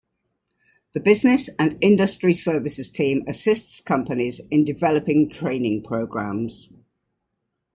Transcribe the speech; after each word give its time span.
The 0.93 0.99
Business 0.99 1.47
and 1.59 1.77
Industry 1.79 2.33
Services 2.33 2.89
team 2.89 3.23
assists 3.27 3.79
companies 3.81 4.41
in 4.49 4.65
developing 4.65 5.29
training 5.29 5.83
programs. 5.83 6.69